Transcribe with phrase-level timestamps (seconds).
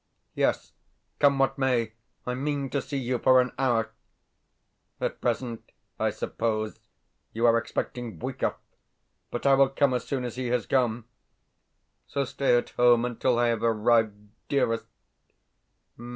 [0.33, 0.73] Yes,
[1.19, 1.93] come what may,
[2.25, 3.91] I mean to see you for an hour.
[4.99, 6.79] At present, I suppose,
[7.33, 8.55] you are expecting Bwikov,
[9.29, 11.03] but I will come as soon as he has gone.
[12.07, 14.15] So stay at home until I have arrived,
[14.49, 14.87] dearest.